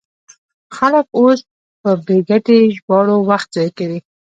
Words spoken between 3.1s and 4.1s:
وخت ضایع کوي.